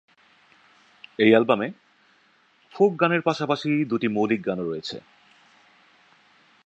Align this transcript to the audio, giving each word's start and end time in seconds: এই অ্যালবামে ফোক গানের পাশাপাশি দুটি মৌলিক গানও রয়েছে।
এই 1.19 1.29
অ্যালবামে 1.29 1.67
ফোক 2.73 2.91
গানের 3.01 3.21
পাশাপাশি 3.21 3.69
দুটি 3.85 4.07
মৌলিক 4.07 4.41
গানও 4.47 4.63
রয়েছে। 4.63 4.97